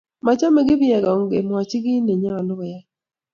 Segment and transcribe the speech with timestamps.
[0.25, 2.85] Machame Kipyego kemwochi kit ne nyolu koyai.